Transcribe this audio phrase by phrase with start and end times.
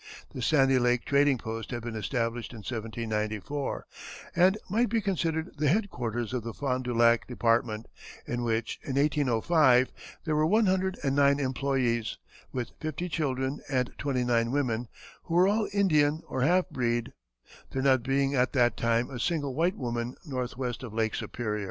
[0.33, 3.85] The Sandy Lake trading post had been established in 1794,
[4.35, 7.85] and might be considered the headquarters of the Fond du Lac department,
[8.25, 9.91] in which, in 1805,
[10.25, 12.17] there were one hundred and nine employees,
[12.51, 14.87] with fifty children and twenty nine women,
[15.25, 17.11] who were all Indian or half breed,
[17.69, 21.59] there not being at that time a single white woman northwest of Lake Superior.